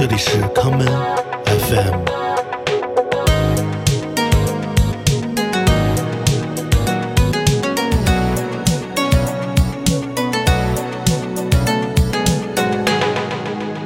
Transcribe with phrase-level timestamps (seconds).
[0.00, 0.86] 这里是康门
[1.44, 2.04] FM。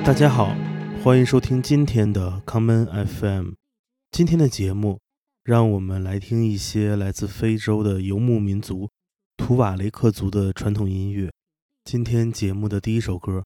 [0.05, 0.55] 大家好，
[1.03, 3.55] 欢迎收听今天的康门 FM。
[4.13, 5.01] 今天的节目，
[5.43, 8.89] 让我们来听一些来自非洲的游牧民族
[9.37, 11.33] 图瓦雷克族的传统音乐。
[11.85, 13.43] 今天节目的第一首歌，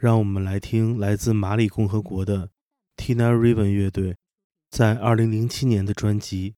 [0.00, 2.50] 让我们来听来自马里共和国的
[2.96, 4.16] Tina Riven 乐队
[4.70, 6.54] 在2007年的专辑《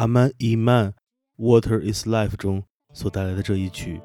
[0.00, 0.92] Aman Iman
[1.36, 2.64] Water Is Life》中
[2.94, 4.00] 所带来的这一曲《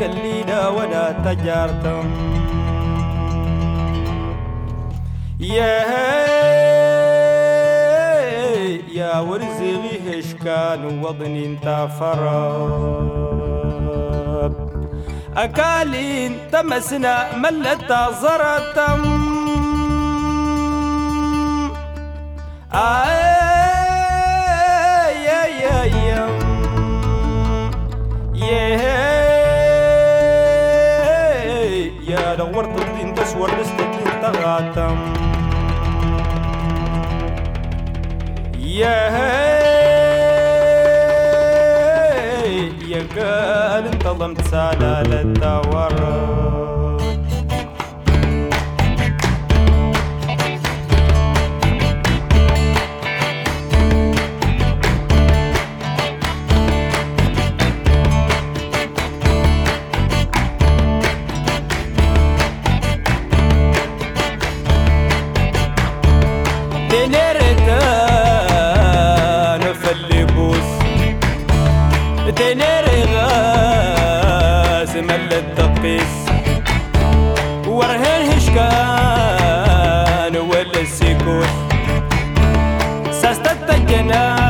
[0.00, 2.06] كلينا ولا تجارتم
[5.40, 5.82] يا
[8.94, 13.06] يا ورزغي هشكان وضني انت فرب
[15.36, 19.35] أكالين تمسنا ملتا زرتم
[32.36, 34.96] دورت الدين تسور لست الدين تغاتم
[38.58, 39.56] يا هي
[42.88, 45.95] يا قال انتظمت سلالة دور
[72.36, 76.14] تنيري غاز ملت تقيس
[77.66, 79.86] ورهن هشكان
[80.36, 81.48] ولا السيكوت
[83.10, 84.45] ساستتكنا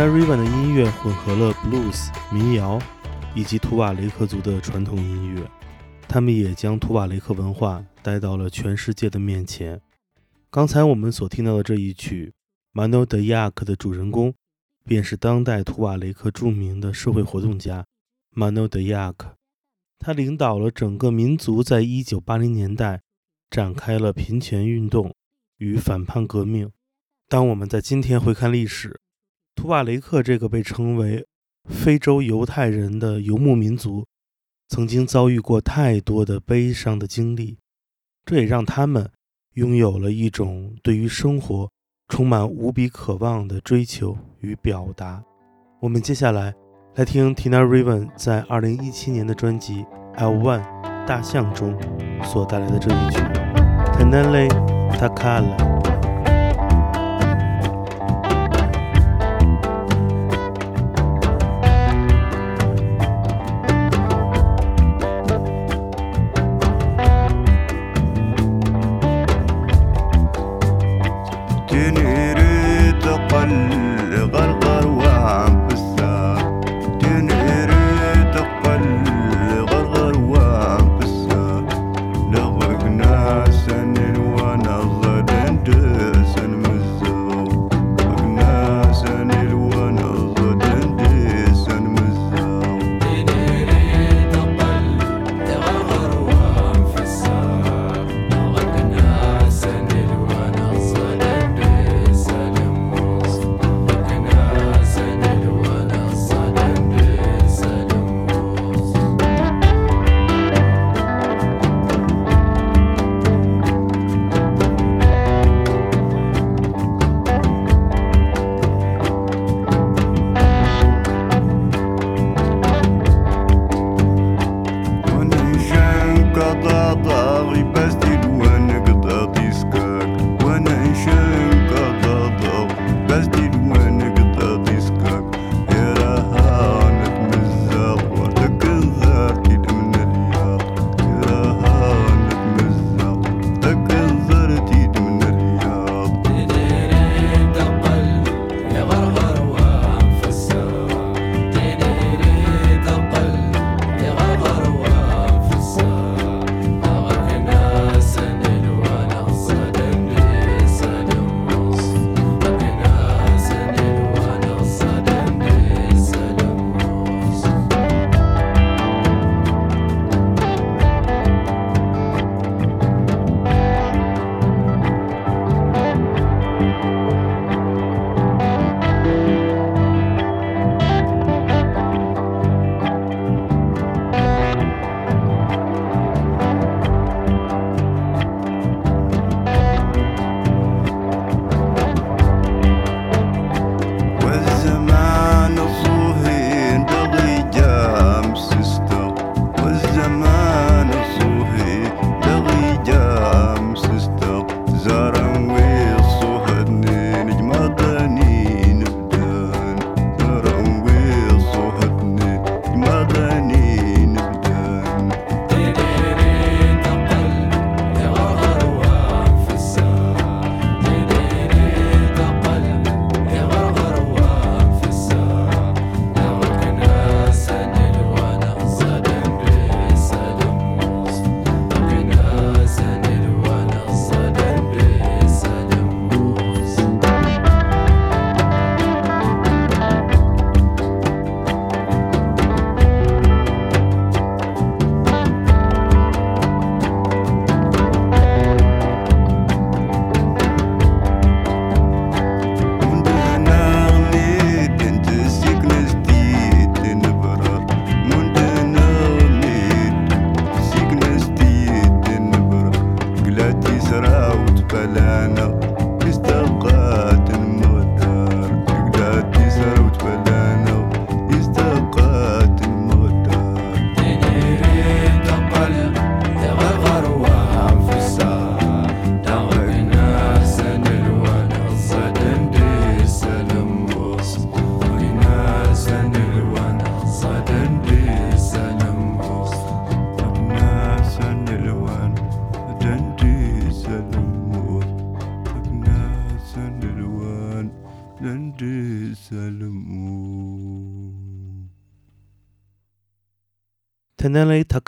[0.00, 2.80] Tina Riven 的音乐混合了 blues 民谣
[3.36, 5.46] 以及图瓦雷克族的传统音乐，
[6.08, 9.78] 他们也将图瓦雷克文化带到了全世界的面前。
[10.48, 12.32] 刚才我们所听到的这一曲
[12.80, 14.32] 《Mano de Yak》的主人公，
[14.86, 17.84] 便是当代图瓦雷克著名的社会活动家
[18.34, 19.32] Mano de Yak。
[19.98, 23.02] 他领导了整个民族在一九八零年代
[23.50, 25.14] 展开了平权运动
[25.58, 26.72] 与反叛革命。
[27.28, 28.98] 当我们在今天回看历史，
[29.60, 31.26] 图瓦雷克这个被称为
[31.68, 34.06] 非洲犹太人的游牧民族，
[34.68, 37.58] 曾经遭遇过太多的悲伤的经历，
[38.24, 39.10] 这也让他们
[39.56, 41.70] 拥有了一种对于生活
[42.08, 45.22] 充满无比渴望的追求与表达。
[45.82, 46.54] 我们接下来
[46.94, 49.84] 来听 Tina Riven 在2017年的专辑
[50.14, 50.62] 《L One》
[51.06, 51.78] 大象中
[52.24, 53.18] 所带来的这一曲
[53.92, 54.48] 《Tenele
[54.96, 55.58] Takala》。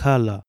[0.02, 0.42] 看了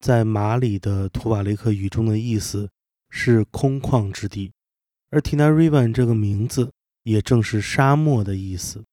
[0.00, 2.68] 在马里的图瓦雷克语中的意思
[3.08, 4.52] 是空旷之地，
[5.08, 6.74] 而 Tinarivan 这个名字
[7.04, 8.84] 也正是沙漠的意思。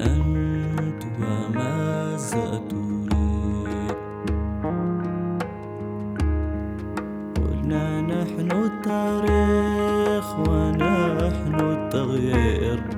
[8.82, 12.91] التاريخ ونحن التغيير.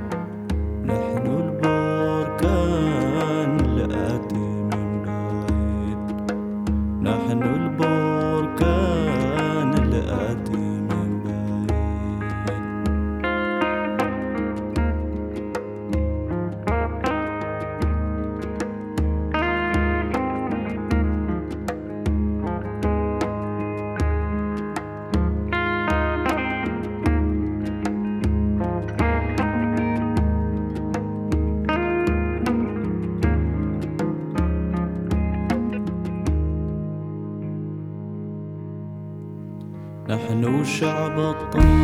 [41.53, 41.84] puxa.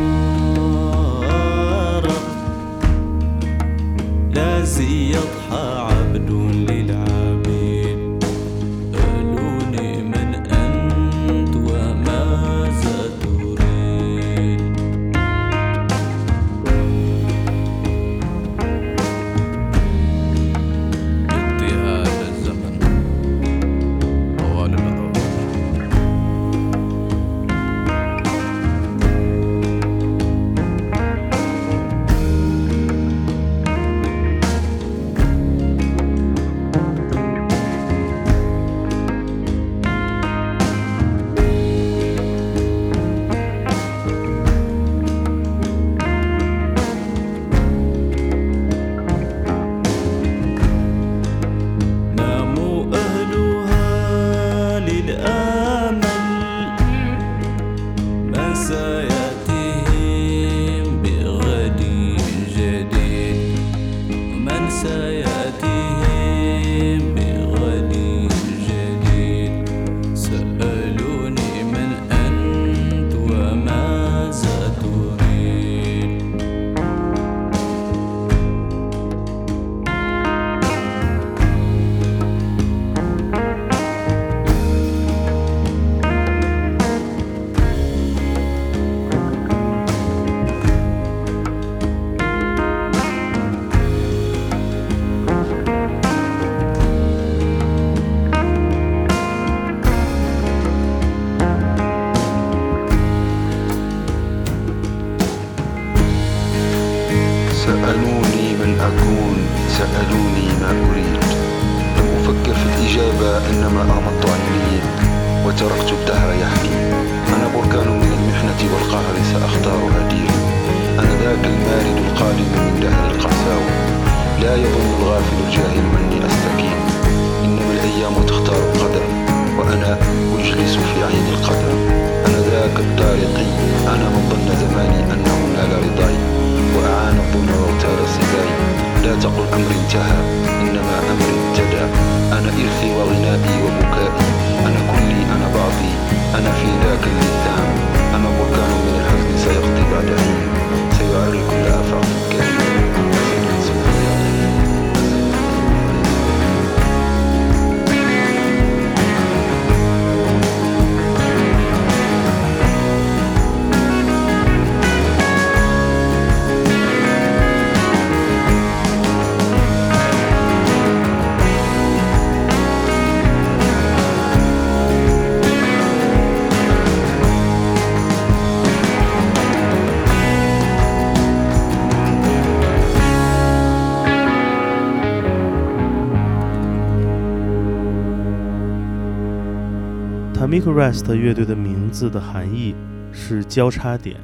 [190.51, 192.75] Miko Rest 乐队的名字的含义
[193.13, 194.21] 是交叉点，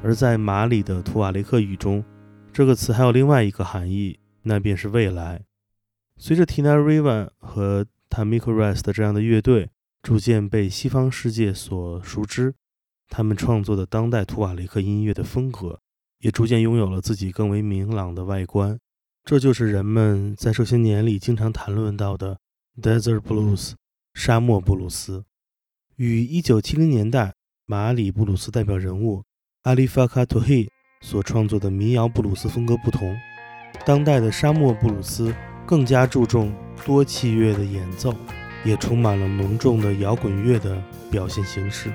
[0.00, 2.04] 而在马里的图瓦雷克语中，
[2.52, 5.42] 这个词还有另外一个含义，那便是未来。
[6.18, 9.68] 随着 Tina Rivan 和 Tamik Rest 这样的乐队
[10.02, 12.54] 逐渐被西方世界所熟知，
[13.08, 15.80] 他们创作的当代图瓦雷克音乐的风格
[16.20, 18.78] 也逐渐拥有了自己更为明朗的外观。
[19.24, 22.38] 这就是人们在这些年里经常谈论到的
[22.80, 23.72] Desert Blues（
[24.14, 25.24] 沙漠布鲁斯）。
[25.96, 27.32] 与1970年代
[27.64, 29.22] 马里布鲁斯代表人物
[29.62, 30.68] 阿里法卡图希
[31.00, 33.16] 所创作的民谣布鲁斯风格不同，
[33.86, 36.54] 当代的沙漠布鲁斯更加注重
[36.84, 38.14] 多器乐的演奏，
[38.62, 41.90] 也充满了浓重的摇滚乐的表现形式。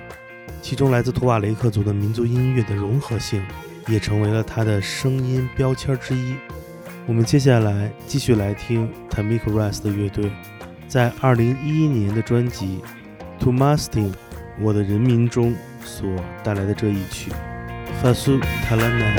[0.64, 3.46] 其中来自图瓦雷克族的民族音乐的融合性，
[3.88, 6.36] 也成为了他的声音标签之一。
[7.06, 10.32] 我们接下来继续来听 Tamik Rest 的乐队
[10.88, 12.80] 在2011年的专辑
[13.42, 14.14] 《To Mastin
[14.60, 16.08] 我的人民》中所
[16.44, 17.32] 带来的这一曲
[18.06, 19.16] 《Fasu Talanat》。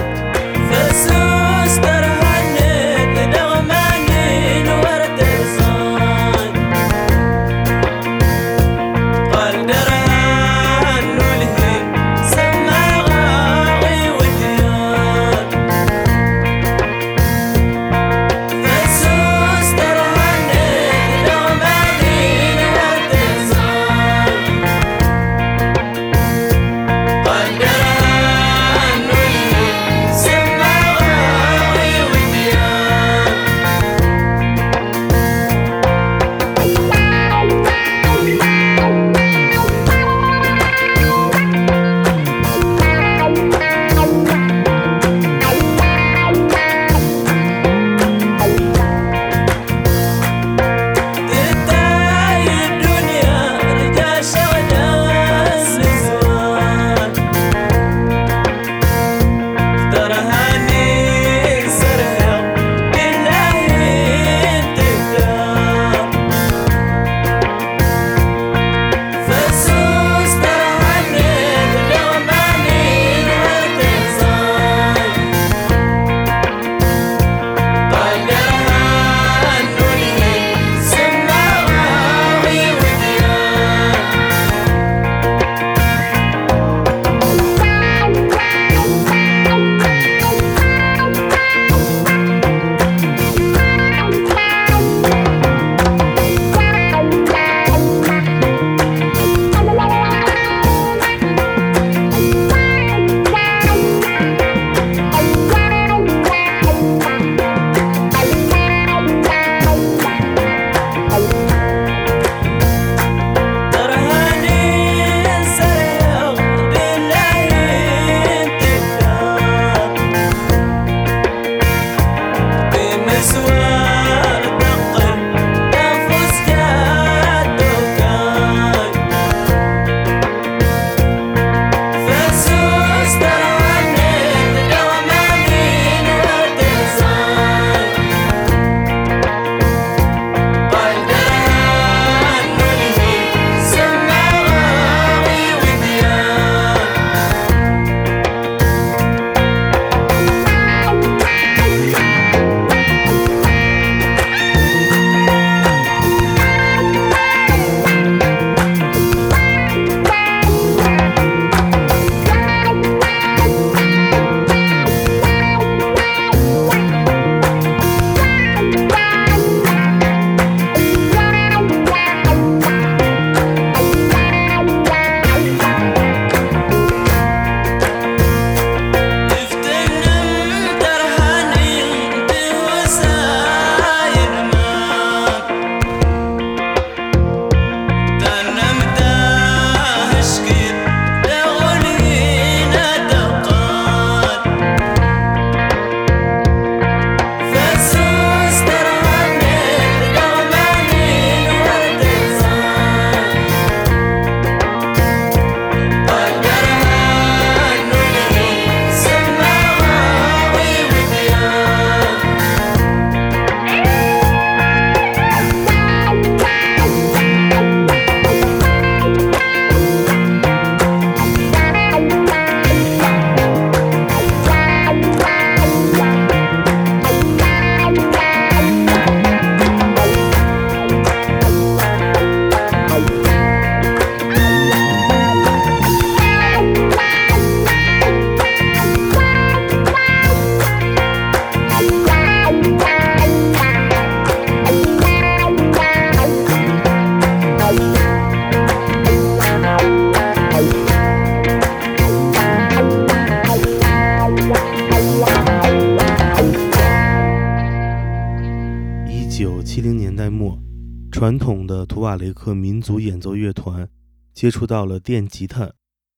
[262.42, 263.88] 克民族演奏乐团
[264.35, 265.72] 接触到了电吉他，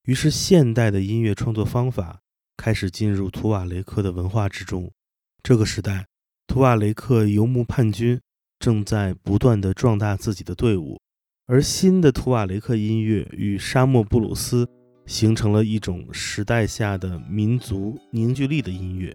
[0.05, 2.23] 于是现代的音乐创作方法
[2.57, 4.91] 开始进入图瓦雷克的文化之中。
[5.43, 6.07] 这个时代，
[6.47, 8.19] 图瓦雷克游牧叛军
[8.59, 10.99] 正在不断地壮大自己的队伍，
[11.45, 14.67] 而新的图瓦雷克音乐与沙漠布鲁斯
[15.05, 19.15] 形成了一种时代下的民族凝聚力的音乐。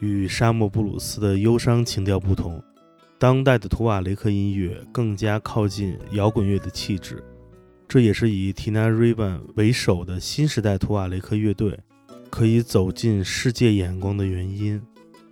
[0.00, 2.62] 与沙漠布鲁斯的忧伤情调不同，
[3.18, 7.22] 当代的图瓦雷克音乐更加靠近摇滚乐的气质。
[7.88, 11.76] 这也是以 Tina Rivan 为首的新时代图瓦雷克乐队
[12.30, 14.80] 可以走进世界眼光的原因。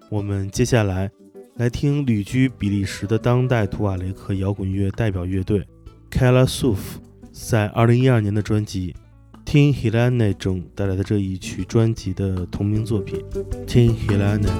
[0.08, 1.10] 我们接下来
[1.54, 5.64] 来听旅居比利时的当代图瓦雷克摇滚乐代表乐队
[6.10, 6.78] Kala Suf
[7.30, 8.92] 在2012年的专辑
[9.44, 13.22] 《听 Helena》中带来的这一曲专辑的同名作品
[13.64, 14.50] 《听 Helena》。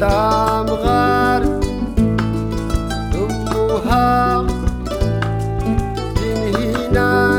[0.00, 1.42] قدام غار.
[3.14, 4.46] أمها
[6.16, 7.29] تنهينا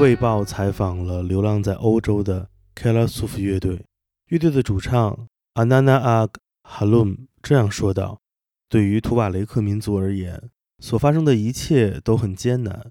[0.00, 3.84] 卫报》采访了流浪在欧洲的 Kala Suf 乐队，
[4.28, 6.30] 乐队的主唱 Anana Ag
[6.62, 8.22] Halum 这样说道
[8.70, 12.90] ：“对于图瓦雷克民族而言，所发生的一切都很艰难。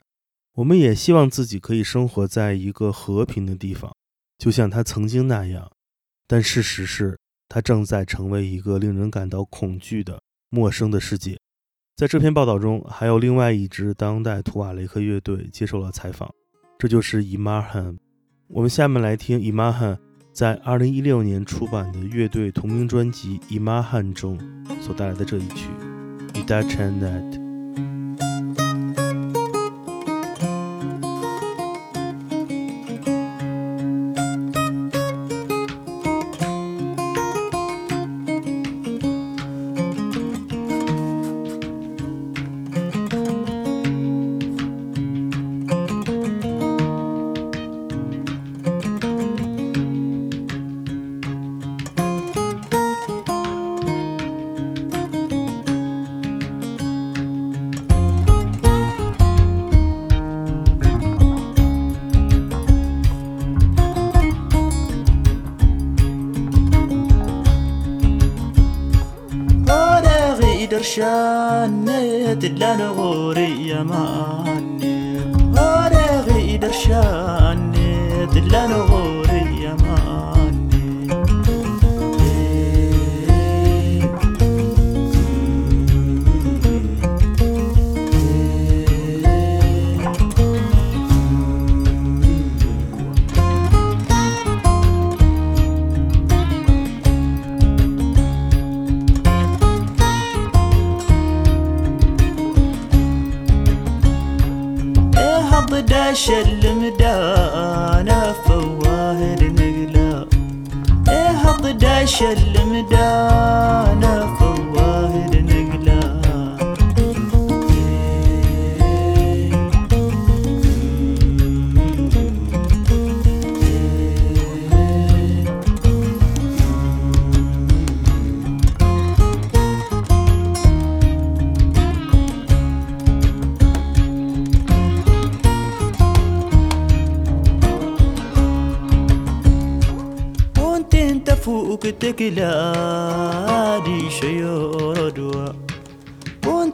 [0.58, 3.92] 我们也希望自己可以生活在一个和平的地方，
[4.38, 5.72] 就像他曾经那样。
[6.28, 7.18] 但事实是，
[7.48, 11.40] 他正在成为一个令人感到恐惧的陌生的世界。
[11.96, 16.32] 在这篇报道中，还有另外一支当代图瓦雷克乐队接受了采访，
[16.80, 17.98] 这就是 Imahan。
[18.48, 19.98] 我们下面来听 Imahan
[20.32, 24.40] 在二零一六年出版的乐队同名专辑《Imahan》中
[24.80, 25.68] 所带来的这一曲
[26.46, 27.34] 《Ida Chanet》。
[76.80, 78.89] عشان نذلانو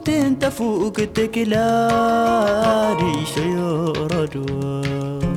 [0.05, 1.55] كنت انت فوق تكلاري
[3.25, 5.34] شيا رجوان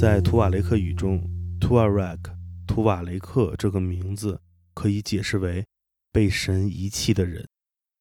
[0.00, 1.20] 在图瓦雷克语中
[1.60, 2.32] ，“图瓦雷克”
[2.66, 4.40] 图瓦雷克这个名字。
[4.80, 5.66] 可以解释为
[6.10, 7.46] 被神遗弃的人。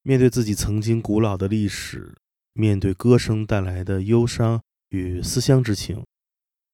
[0.01, 2.15] 面对自己曾经古老的历史，
[2.53, 4.61] 面对歌声带来的忧伤
[4.91, 6.05] 与思乡之情，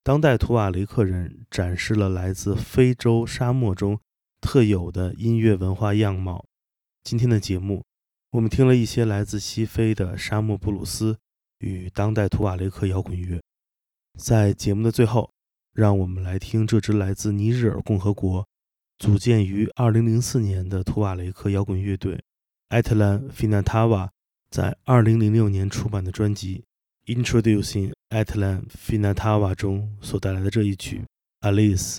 [0.03, 3.99] 当代图瓦雷克人展示了来自非洲沙漠中
[4.39, 6.45] 特有的音乐文化样貌。
[7.03, 7.83] 今天的节目，
[8.29, 11.17] 我们听了一些来自西非的沙漠布鲁斯
[11.57, 13.41] 与当代图瓦雷克摇滚乐。
[14.19, 15.31] 在节目的最后，
[15.73, 18.47] 让我们来听这支来自尼日尔共和国、
[18.97, 22.23] 组建于2004年的图瓦雷克摇滚乐队
[22.69, 24.09] 艾特兰菲纳塔瓦
[24.49, 26.63] 在2006年出版的专辑
[27.13, 31.03] 《Introducing Atlan Finatawa》中所带来的这一曲
[31.47, 31.95] 《Alice》。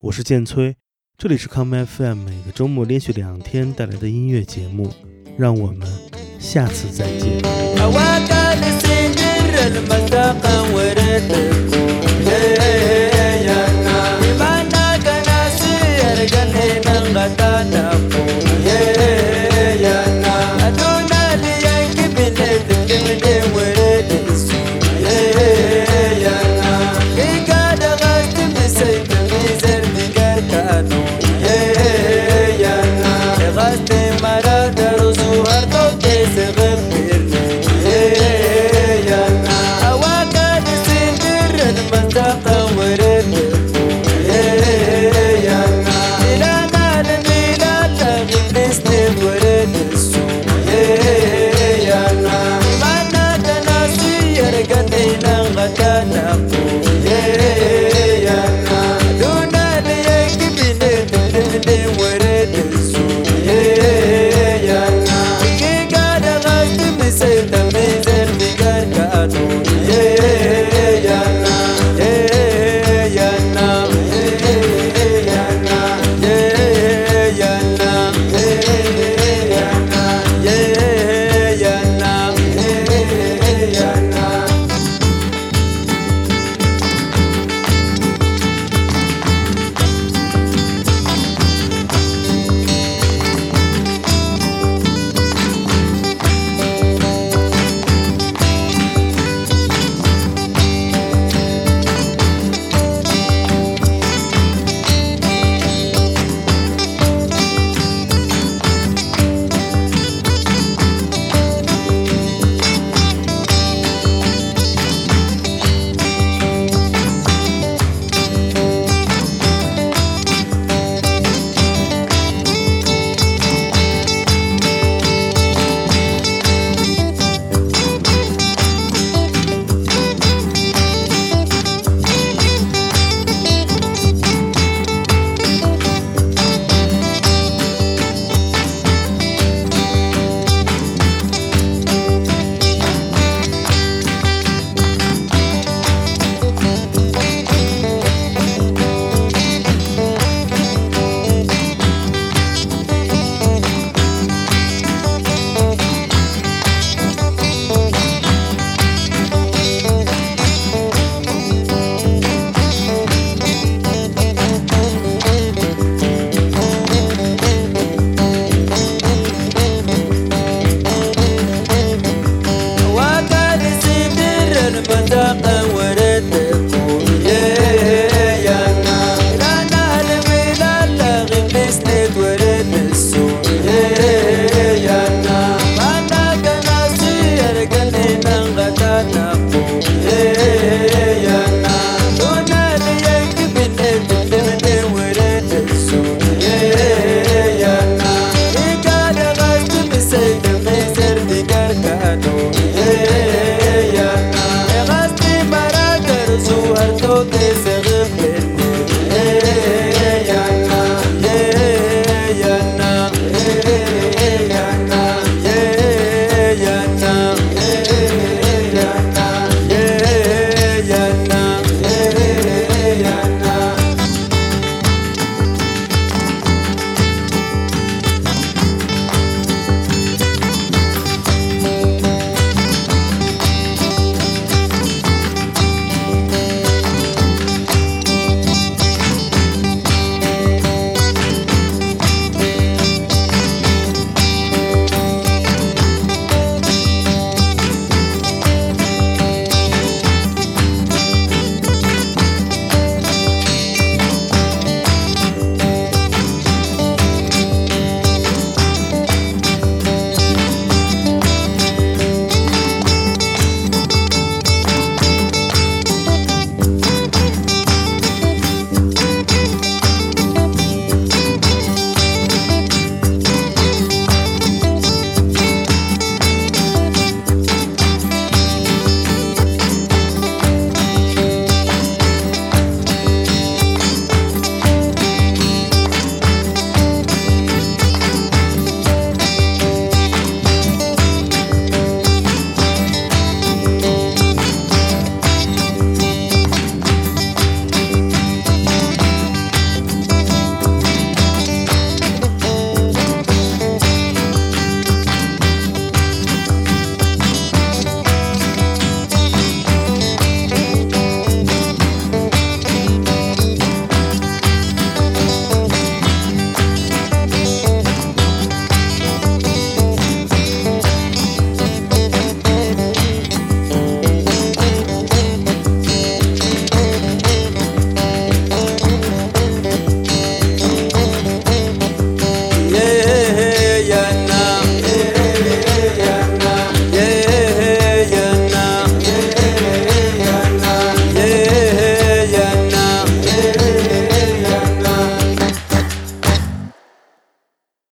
[0.00, 0.76] 我是建崔，
[1.18, 4.90] 这里是康 m FM 每个周末连续两天带来的音乐节目，
[5.36, 5.86] 让我们
[6.38, 7.42] 下次再见。